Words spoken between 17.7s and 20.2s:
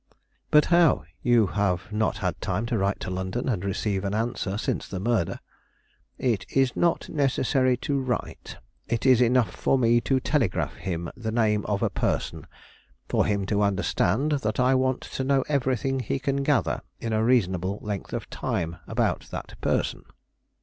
length of time about that person."